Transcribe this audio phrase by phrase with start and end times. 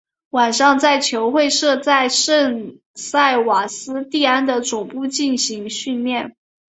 [0.31, 6.35] 晚上在球会设在圣塞瓦斯蒂安的总部进行训练。